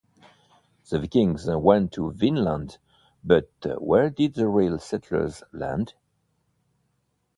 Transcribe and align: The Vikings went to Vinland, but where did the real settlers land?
The 0.89 0.97
Vikings 0.99 1.45
went 1.47 1.91
to 1.91 2.09
Vinland, 2.11 2.79
but 3.23 3.51
where 3.77 4.09
did 4.09 4.33
the 4.33 4.47
real 4.47 4.79
settlers 4.79 5.43
land? 5.51 5.93